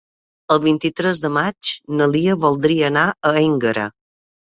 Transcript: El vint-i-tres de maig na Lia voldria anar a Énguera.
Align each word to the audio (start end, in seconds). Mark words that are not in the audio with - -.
El 0.53 0.59
vint-i-tres 0.61 1.19
de 1.25 1.29
maig 1.35 1.69
na 1.99 2.07
Lia 2.13 2.37
voldria 2.45 2.87
anar 2.89 3.05
a 3.31 3.35
Énguera. 3.43 3.85